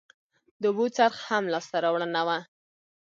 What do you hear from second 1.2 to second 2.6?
هم لاسته راوړنه وه